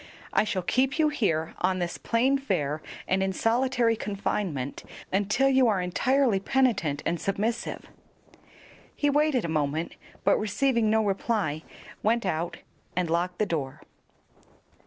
I 0.33 0.45
shall 0.45 0.63
keep 0.63 0.97
you 0.97 1.09
here 1.09 1.53
on 1.59 1.77
this 1.77 1.99
plain 1.99 2.39
fare 2.39 2.81
and 3.07 3.21
in 3.21 3.33
solitary 3.33 3.95
confinement 3.95 4.83
until 5.13 5.47
you 5.47 5.67
are 5.67 5.79
entirely 5.79 6.39
penitent 6.39 7.03
and 7.05 7.21
submissive." 7.21 7.85
He 8.95 9.11
waited 9.11 9.45
a 9.45 9.47
moment, 9.47 9.97
but 10.23 10.39
receiving 10.39 10.89
no 10.89 11.05
reply, 11.05 11.61
went 12.01 12.25
out 12.25 12.57
and 12.95 13.11
locked 13.11 13.37
the 13.37 13.45
door. 13.45 13.83